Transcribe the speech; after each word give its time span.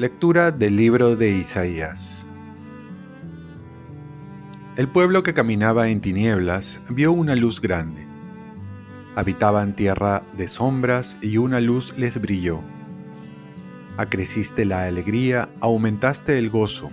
Lectura 0.00 0.50
del 0.50 0.76
libro 0.76 1.14
de 1.14 1.30
Isaías. 1.30 2.26
El 4.76 4.88
pueblo 4.88 5.22
que 5.22 5.34
caminaba 5.34 5.88
en 5.88 6.00
tinieblas 6.00 6.80
vio 6.88 7.12
una 7.12 7.36
luz 7.36 7.60
grande. 7.60 8.06
Habitaban 9.14 9.76
tierra 9.76 10.22
de 10.38 10.48
sombras 10.48 11.18
y 11.20 11.36
una 11.36 11.60
luz 11.60 11.92
les 11.98 12.18
brilló. 12.18 12.62
Acreciste 13.98 14.64
la 14.64 14.84
alegría, 14.84 15.50
aumentaste 15.60 16.38
el 16.38 16.48
gozo. 16.48 16.90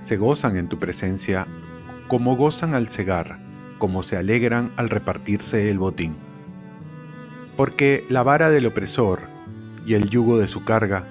Se 0.00 0.16
gozan 0.16 0.56
en 0.56 0.70
tu 0.70 0.78
presencia 0.78 1.46
como 2.14 2.36
gozan 2.36 2.76
al 2.76 2.86
cegar, 2.86 3.40
como 3.78 4.04
se 4.04 4.16
alegran 4.16 4.70
al 4.76 4.88
repartirse 4.88 5.68
el 5.68 5.80
botín. 5.80 6.14
Porque 7.56 8.06
la 8.08 8.22
vara 8.22 8.50
del 8.50 8.66
opresor 8.66 9.22
y 9.84 9.94
el 9.94 10.10
yugo 10.10 10.38
de 10.38 10.46
su 10.46 10.62
carga 10.62 11.08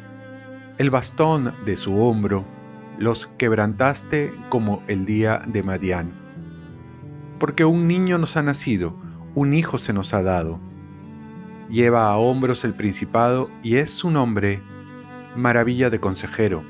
el 0.78 0.90
bastón 0.90 1.54
de 1.66 1.76
su 1.76 2.02
hombro 2.02 2.46
los 2.98 3.28
quebrantaste 3.38 4.34
como 4.48 4.82
el 4.88 5.06
día 5.06 5.42
de 5.46 5.62
Madián. 5.62 6.14
Porque 7.38 7.66
un 7.66 7.86
niño 7.86 8.18
nos 8.18 8.38
ha 8.38 8.44
nacido, 8.44 8.98
un 9.36 9.54
hijo 9.54 9.80
se 9.80 9.92
nos 9.92 10.14
ha 10.14 10.24
dado. 10.24 10.62
Lleva 11.70 12.08
a 12.08 12.16
hombros 12.16 12.64
el 12.64 12.76
principado 12.76 13.52
y 13.62 13.76
es 13.76 13.90
su 13.90 14.10
nombre 14.10 14.64
maravilla 15.36 15.90
de 15.90 16.00
consejero, 16.00 16.64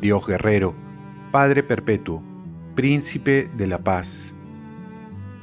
Dios 0.00 0.26
guerrero, 0.26 0.74
Padre 1.30 1.62
perpetuo, 1.62 2.24
príncipe 2.78 3.50
de 3.56 3.66
la 3.66 3.78
paz. 3.78 4.36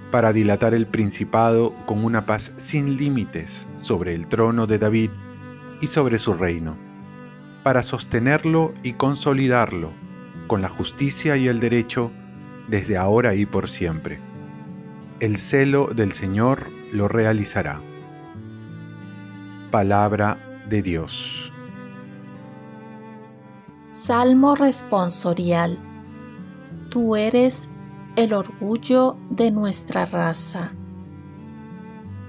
Para 0.10 0.32
dilatar 0.32 0.74
el 0.74 0.88
principado 0.88 1.76
con 1.86 2.06
una 2.06 2.26
paz 2.26 2.54
sin 2.56 2.96
límites 2.96 3.68
sobre 3.76 4.14
el 4.14 4.26
trono 4.28 4.68
de 4.68 4.80
David 4.80 5.10
y 5.82 5.88
sobre 5.88 6.18
su 6.18 6.34
reino 6.34 6.78
para 7.62 7.84
sostenerlo 7.84 8.74
y 8.84 8.94
consolidarlo 8.94 9.92
con 10.48 10.62
la 10.62 10.70
justicia 10.70 11.36
y 11.36 11.50
el 11.50 11.60
derecho 11.60 12.10
desde 12.70 12.96
ahora 12.96 13.36
y 13.36 13.46
por 13.46 13.68
siempre. 13.68 14.22
El 15.20 15.36
celo 15.36 15.88
del 15.88 16.14
Señor 16.14 16.70
lo 16.94 17.10
realizará. 17.10 17.82
Palabra 19.72 20.38
de 20.70 20.82
Dios. 20.82 21.52
Salmo 23.90 24.56
responsorial. 24.56 25.95
Tú 26.96 27.18
eres 27.18 27.68
el 28.16 28.34
orgullo 28.34 29.18
de 29.30 29.52
nuestra 29.52 30.06
raza. 30.06 30.72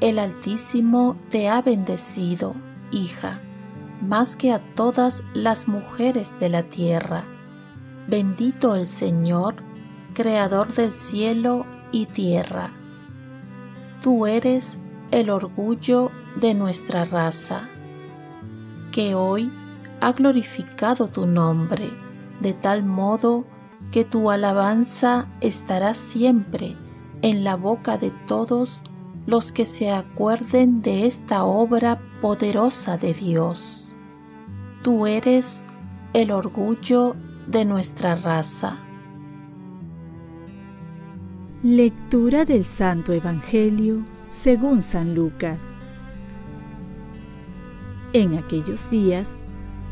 El 0.00 0.18
Altísimo 0.18 1.16
te 1.30 1.48
ha 1.48 1.62
bendecido, 1.62 2.52
hija 2.90 3.40
más 4.02 4.34
que 4.34 4.50
a 4.50 4.58
todas 4.74 5.22
las 5.34 5.68
mujeres 5.68 6.34
de 6.40 6.48
la 6.48 6.64
tierra. 6.64 7.22
Bendito 8.08 8.74
el 8.74 8.88
Señor, 8.88 9.54
Creador 10.14 10.74
del 10.74 10.92
cielo 10.92 11.64
y 11.92 12.06
tierra. 12.06 12.72
Tú 14.02 14.26
eres 14.26 14.80
el 15.12 15.30
orgullo 15.30 16.10
de 16.40 16.54
nuestra 16.54 17.04
raza, 17.04 17.68
que 18.90 19.14
hoy 19.14 19.48
ha 20.00 20.10
glorificado 20.10 21.06
tu 21.06 21.24
nombre, 21.28 21.88
de 22.40 22.52
tal 22.52 22.82
modo 22.82 23.44
que 23.90 24.04
tu 24.04 24.30
alabanza 24.30 25.28
estará 25.40 25.94
siempre 25.94 26.76
en 27.22 27.44
la 27.44 27.56
boca 27.56 27.96
de 27.98 28.10
todos 28.26 28.82
los 29.26 29.52
que 29.52 29.66
se 29.66 29.90
acuerden 29.90 30.82
de 30.82 31.06
esta 31.06 31.44
obra 31.44 32.00
poderosa 32.20 32.96
de 32.96 33.12
Dios. 33.12 33.94
Tú 34.82 35.06
eres 35.06 35.64
el 36.12 36.30
orgullo 36.30 37.16
de 37.46 37.64
nuestra 37.64 38.14
raza. 38.14 38.78
Lectura 41.62 42.44
del 42.44 42.64
Santo 42.64 43.12
Evangelio 43.12 44.04
según 44.30 44.82
San 44.82 45.14
Lucas. 45.14 45.80
En 48.12 48.38
aquellos 48.38 48.88
días, 48.90 49.42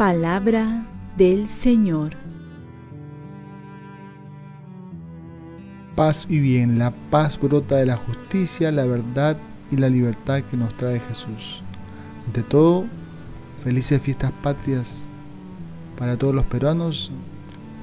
Palabra 0.00 0.86
del 1.18 1.46
Señor. 1.46 2.16
paz 5.94 6.24
y 6.26 6.40
bien. 6.40 6.78
La 6.78 6.90
paz 6.90 7.38
brota 7.38 7.76
de 7.76 7.84
la 7.84 7.96
justicia, 7.96 8.72
la 8.72 8.86
verdad 8.86 9.36
y 9.70 9.76
la 9.76 9.90
libertad 9.90 10.40
que 10.40 10.56
nos 10.56 10.74
trae 10.74 11.00
Jesús. 11.00 11.62
Ante 12.26 12.42
todo, 12.42 12.86
felices 13.62 14.00
fiestas 14.00 14.32
patrias 14.42 15.04
para 15.98 16.16
todos 16.16 16.34
los 16.34 16.46
peruanos 16.46 17.10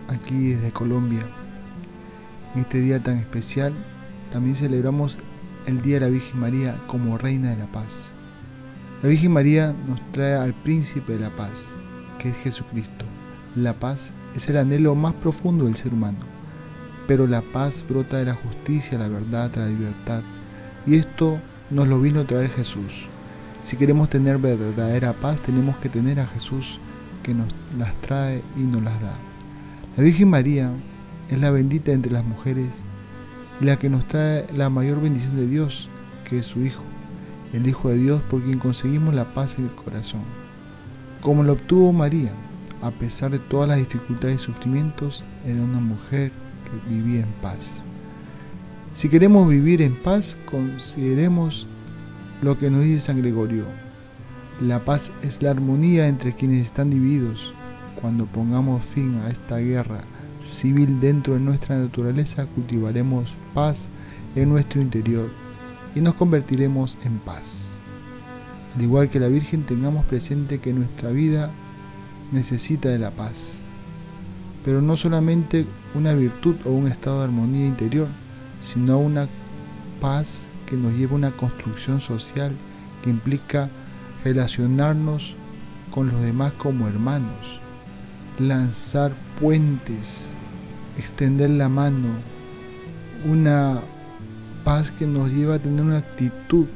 aquí 0.07 0.53
desde 0.53 0.71
Colombia. 0.71 1.21
En 2.55 2.61
este 2.61 2.81
día 2.81 2.97
tan 3.03 3.17
especial 3.17 3.73
también 4.31 4.55
celebramos 4.55 5.19
el 5.67 5.83
Día 5.83 5.99
de 5.99 6.07
la 6.07 6.11
Virgen 6.11 6.39
María 6.39 6.75
como 6.87 7.19
Reina 7.19 7.51
de 7.51 7.57
la 7.57 7.67
Paz. 7.67 8.09
La 9.03 9.09
Virgen 9.09 9.33
María 9.33 9.75
nos 9.87 10.01
trae 10.13 10.33
al 10.33 10.55
Príncipe 10.55 11.13
de 11.13 11.19
la 11.19 11.29
Paz, 11.29 11.75
que 12.17 12.29
es 12.29 12.37
Jesucristo. 12.37 13.05
La 13.55 13.73
paz 13.73 14.11
es 14.35 14.49
el 14.49 14.57
anhelo 14.57 14.95
más 14.95 15.13
profundo 15.13 15.65
del 15.65 15.75
ser 15.75 15.93
humano 15.93 16.37
pero 17.07 17.25
la 17.25 17.41
paz 17.41 17.85
brota 17.87 18.17
de 18.17 18.25
la 18.25 18.35
justicia, 18.35 18.99
la 18.99 19.07
verdad, 19.07 19.49
la 19.55 19.67
libertad. 19.67 20.21
Y 20.85 20.95
esto 20.95 21.39
nos 21.71 21.87
lo 21.87 22.01
vino 22.01 22.19
a 22.19 22.27
traer 22.27 22.49
Jesús. 22.49 23.07
Si 23.61 23.77
queremos 23.77 24.09
tener 24.09 24.37
verdadera 24.37 25.13
paz, 25.13 25.41
tenemos 25.41 25.77
que 25.77 25.89
tener 25.89 26.19
a 26.19 26.27
Jesús 26.27 26.79
que 27.23 27.33
nos 27.33 27.47
las 27.77 27.95
trae 28.01 28.43
y 28.57 28.61
nos 28.61 28.83
las 28.83 29.01
da. 29.01 29.15
La 29.95 30.03
Virgen 30.03 30.29
María 30.29 30.69
es 31.29 31.39
la 31.39 31.49
bendita 31.49 31.91
entre 31.91 32.11
las 32.11 32.25
mujeres 32.25 32.67
y 33.61 33.65
la 33.65 33.77
que 33.77 33.89
nos 33.89 34.05
trae 34.05 34.45
la 34.55 34.69
mayor 34.69 35.01
bendición 35.01 35.35
de 35.35 35.47
Dios, 35.47 35.89
que 36.29 36.39
es 36.39 36.45
su 36.45 36.61
Hijo, 36.63 36.83
el 37.53 37.67
Hijo 37.67 37.89
de 37.89 37.97
Dios 37.97 38.21
por 38.29 38.43
quien 38.43 38.59
conseguimos 38.59 39.13
la 39.13 39.25
paz 39.25 39.57
en 39.57 39.65
el 39.65 39.71
corazón. 39.71 40.46
Como 41.21 41.43
lo 41.43 41.53
obtuvo 41.53 41.91
María, 41.93 42.31
a 42.81 42.91
pesar 42.91 43.31
de 43.31 43.39
todas 43.39 43.67
las 43.67 43.77
dificultades 43.79 44.41
y 44.41 44.43
sufrimientos, 44.43 45.23
era 45.45 45.61
una 45.61 45.79
mujer 45.79 46.31
vivía 46.87 47.21
en 47.21 47.31
paz. 47.41 47.81
Si 48.93 49.09
queremos 49.09 49.49
vivir 49.49 49.81
en 49.81 49.95
paz, 49.95 50.37
consideremos 50.49 51.67
lo 52.41 52.57
que 52.57 52.69
nos 52.69 52.83
dice 52.83 52.99
San 52.99 53.19
Gregorio. 53.21 53.65
La 54.61 54.85
paz 54.85 55.11
es 55.21 55.41
la 55.41 55.51
armonía 55.51 56.07
entre 56.07 56.33
quienes 56.33 56.63
están 56.63 56.89
divididos. 56.89 57.53
Cuando 58.01 58.25
pongamos 58.25 58.85
fin 58.85 59.17
a 59.23 59.29
esta 59.29 59.57
guerra 59.57 60.01
civil 60.39 60.99
dentro 60.99 61.33
de 61.33 61.39
nuestra 61.39 61.77
naturaleza, 61.77 62.45
cultivaremos 62.45 63.33
paz 63.53 63.87
en 64.35 64.49
nuestro 64.49 64.81
interior 64.81 65.29
y 65.95 66.01
nos 66.01 66.13
convertiremos 66.13 66.97
en 67.03 67.17
paz. 67.19 67.76
Al 68.77 68.83
igual 68.83 69.09
que 69.09 69.19
la 69.19 69.27
Virgen, 69.27 69.63
tengamos 69.63 70.05
presente 70.05 70.59
que 70.59 70.71
nuestra 70.71 71.09
vida 71.09 71.49
necesita 72.31 72.89
de 72.89 72.99
la 72.99 73.09
paz. 73.09 73.57
Pero 74.63 74.83
no 74.83 74.95
solamente 74.97 75.65
una 75.95 76.13
virtud 76.13 76.57
o 76.63 76.69
un 76.69 76.85
estado 76.87 77.17
de 77.17 77.23
armonía 77.23 77.65
interior, 77.65 78.07
sino 78.61 78.99
una 78.99 79.27
paz 79.99 80.43
que 80.67 80.75
nos 80.75 80.93
lleva 80.93 81.13
a 81.13 81.15
una 81.15 81.31
construcción 81.31 82.01
social 82.01 82.51
que 83.03 83.09
implica 83.09 83.71
relacionarnos 84.23 85.33
con 85.89 86.09
los 86.09 86.21
demás 86.21 86.53
como 86.53 86.87
hermanos, 86.87 87.59
lanzar 88.37 89.11
puentes, 89.41 90.27
extender 90.99 91.49
la 91.49 91.67
mano, 91.67 92.09
una 93.25 93.79
paz 94.63 94.91
que 94.91 95.07
nos 95.07 95.31
lleva 95.31 95.55
a 95.55 95.59
tener 95.59 95.83
una 95.83 95.97
actitud 95.97 96.67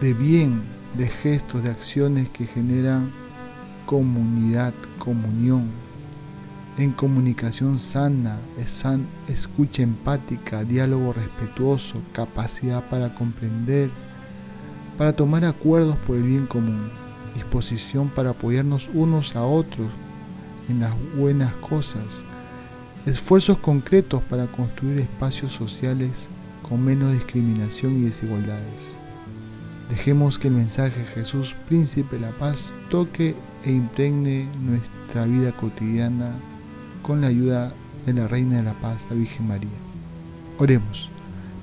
de 0.00 0.14
bien, 0.14 0.78
de 0.96 1.08
gestos, 1.08 1.62
de 1.62 1.70
acciones 1.70 2.28
que 2.28 2.46
generan 2.46 3.10
comunidad, 3.86 4.74
comunión, 4.98 5.68
en 6.78 6.92
comunicación 6.92 7.78
sana, 7.78 8.38
escucha 9.28 9.82
empática, 9.82 10.64
diálogo 10.64 11.12
respetuoso, 11.12 12.00
capacidad 12.12 12.88
para 12.88 13.14
comprender, 13.14 13.90
para 14.96 15.12
tomar 15.12 15.44
acuerdos 15.44 15.96
por 15.96 16.16
el 16.16 16.22
bien 16.22 16.46
común, 16.46 16.90
disposición 17.34 18.08
para 18.08 18.30
apoyarnos 18.30 18.88
unos 18.94 19.36
a 19.36 19.44
otros 19.44 19.88
en 20.68 20.80
las 20.80 20.94
buenas 21.16 21.52
cosas, 21.54 22.24
esfuerzos 23.06 23.58
concretos 23.58 24.22
para 24.22 24.46
construir 24.46 25.00
espacios 25.00 25.52
sociales 25.52 26.28
con 26.68 26.84
menos 26.84 27.12
discriminación 27.12 27.98
y 27.98 28.04
desigualdades. 28.04 28.99
Dejemos 29.90 30.38
que 30.38 30.46
el 30.46 30.54
mensaje 30.54 31.00
de 31.00 31.06
Jesús, 31.06 31.56
Príncipe 31.68 32.14
de 32.16 32.22
la 32.22 32.30
Paz, 32.30 32.72
toque 32.90 33.34
e 33.64 33.72
impregne 33.72 34.46
nuestra 34.62 35.24
vida 35.26 35.50
cotidiana 35.50 36.30
con 37.02 37.20
la 37.20 37.26
ayuda 37.26 37.72
de 38.06 38.14
la 38.14 38.28
Reina 38.28 38.58
de 38.58 38.62
la 38.62 38.74
Paz, 38.74 39.06
la 39.10 39.16
Virgen 39.16 39.48
María. 39.48 39.68
Oremos. 40.58 41.10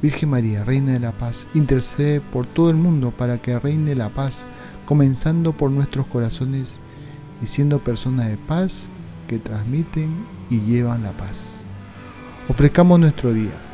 Virgen 0.01 0.29
María, 0.29 0.65
Reina 0.65 0.91
de 0.91 1.00
la 1.00 1.13
Paz, 1.13 1.47
intercede 1.53 2.19
por 2.19 2.45
todo 2.45 2.69
el 2.69 2.75
mundo 2.75 3.12
para 3.12 3.38
que 3.38 3.57
reine 3.57 3.95
la 3.95 4.09
paz, 4.09 4.45
comenzando 4.85 5.53
por 5.53 5.71
nuestros 5.71 6.06
corazones 6.06 6.80
y 7.41 7.47
siendo 7.47 7.80
personas 7.80 8.27
de 8.27 8.38
paz 8.38 8.89
que 9.27 9.39
transmiten 9.39 10.13
y 10.50 10.59
llevan 10.59 11.03
la 11.03 11.12
paz. 11.12 11.65
Ofrezcamos 12.50 13.00
nuestro 13.00 13.33
día. 13.33 13.66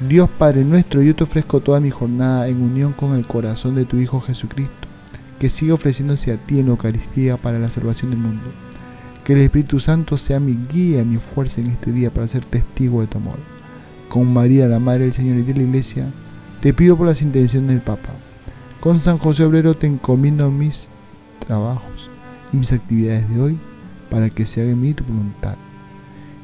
Dios 0.00 0.28
Padre 0.28 0.62
nuestro, 0.62 1.00
yo 1.00 1.16
te 1.16 1.24
ofrezco 1.24 1.60
toda 1.60 1.80
mi 1.80 1.90
jornada 1.90 2.48
en 2.48 2.60
unión 2.60 2.92
con 2.92 3.14
el 3.14 3.26
corazón 3.26 3.74
de 3.74 3.86
tu 3.86 3.96
Hijo 3.96 4.20
Jesucristo, 4.20 4.88
que 5.38 5.48
sigue 5.48 5.72
ofreciéndose 5.72 6.32
a 6.32 6.36
ti 6.36 6.58
en 6.60 6.68
Eucaristía 6.68 7.38
para 7.38 7.58
la 7.58 7.70
salvación 7.70 8.10
del 8.10 8.20
mundo. 8.20 8.44
Que 9.24 9.32
el 9.32 9.40
Espíritu 9.40 9.80
Santo 9.80 10.18
sea 10.18 10.38
mi 10.38 10.58
guía 10.70 11.00
y 11.00 11.04
mi 11.06 11.16
fuerza 11.16 11.62
en 11.62 11.68
este 11.68 11.92
día 11.92 12.10
para 12.10 12.28
ser 12.28 12.44
testigo 12.44 13.00
de 13.00 13.06
tu 13.06 13.16
amor. 13.16 13.38
Con 14.10 14.30
María, 14.34 14.68
la 14.68 14.78
Madre 14.78 15.04
del 15.04 15.14
Señor 15.14 15.38
y 15.38 15.42
de 15.44 15.54
la 15.54 15.62
Iglesia, 15.62 16.10
te 16.60 16.74
pido 16.74 16.94
por 16.98 17.06
las 17.06 17.22
intenciones 17.22 17.70
del 17.70 17.80
Papa. 17.80 18.10
Con 18.80 19.00
San 19.00 19.16
José 19.16 19.44
Obrero 19.44 19.76
te 19.76 19.86
encomiendo 19.86 20.50
mis 20.50 20.90
trabajos 21.46 22.10
y 22.52 22.58
mis 22.58 22.70
actividades 22.70 23.30
de 23.30 23.40
hoy 23.40 23.58
para 24.10 24.28
que 24.28 24.44
se 24.44 24.60
haga 24.60 24.72
en 24.72 24.80
mí 24.82 24.92
tu 24.92 25.04
voluntad. 25.04 25.56